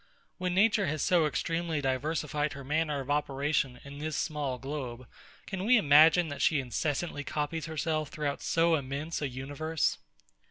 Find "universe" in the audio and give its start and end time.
9.29-9.99